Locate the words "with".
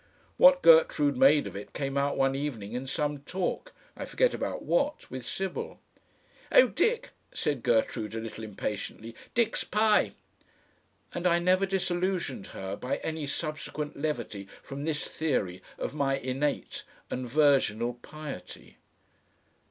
5.11-5.23